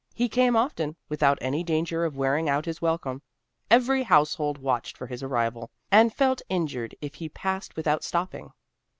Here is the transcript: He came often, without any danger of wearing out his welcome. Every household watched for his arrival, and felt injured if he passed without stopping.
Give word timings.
He 0.15 0.27
came 0.29 0.55
often, 0.55 0.95
without 1.09 1.37
any 1.41 1.63
danger 1.63 2.05
of 2.05 2.17
wearing 2.17 2.49
out 2.49 2.65
his 2.65 2.81
welcome. 2.81 3.21
Every 3.69 4.01
household 4.01 4.57
watched 4.57 4.97
for 4.97 5.05
his 5.05 5.21
arrival, 5.21 5.69
and 5.91 6.11
felt 6.11 6.41
injured 6.49 6.95
if 7.01 7.13
he 7.13 7.29
passed 7.29 7.75
without 7.75 8.03
stopping. 8.03 8.49